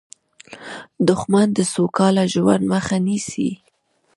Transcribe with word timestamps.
دښمن 1.07 1.47
د 1.57 1.59
سوکاله 1.73 2.23
ژوند 2.33 2.63
مخه 2.73 2.97
نیسي 3.07 3.49